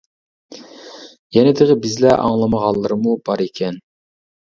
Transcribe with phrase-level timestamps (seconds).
[1.37, 3.79] يەنە تېخى بىزلەر ئاڭلىمىغانلىرىمۇ بار ئىكەن.